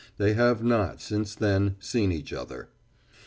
They 0.17 0.33
have 0.33 0.63
not, 0.63 0.99
since 0.99 1.35
then, 1.35 1.75
seen 1.79 2.11
each 2.11 2.33
other. 2.33 2.69